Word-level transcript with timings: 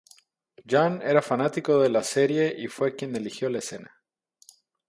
Jean 0.65 0.99
era 1.03 1.21
fanático 1.21 1.77
de 1.79 1.89
la 1.91 2.01
serie 2.03 2.55
y 2.57 2.65
fue 2.65 2.95
quien 2.95 3.15
eligió 3.15 3.51
la 3.51 3.59
escena. 3.59 4.01